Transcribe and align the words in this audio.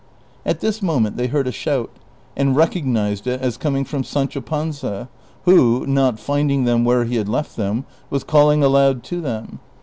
At 0.47 0.61
this 0.61 0.81
moment 0.81 1.15
they 1.15 1.27
heard 1.27 1.45
a 1.47 1.51
shout, 1.51 1.91
and 2.35 2.55
recognized 2.55 3.27
it 3.27 3.39
as 3.39 3.55
coming 3.55 3.85
from 3.85 4.03
Sancho 4.03 4.41
Panza, 4.41 5.09
who, 5.45 5.85
not 5.85 6.19
finding 6.19 6.63
them 6.63 6.83
where 6.83 7.03
he 7.05 7.17
had 7.17 7.29
left 7.29 7.55
them, 7.55 7.85
was 8.09 8.23
calling 8.23 8.63
aloud 8.63 9.03
to 9.03 9.21
them. 9.21 9.59